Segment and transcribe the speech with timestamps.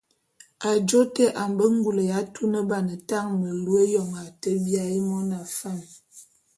[0.69, 5.79] Ajô te a mbe ngule ya tuneban tañe melu éyoñ a te biaé mona fam.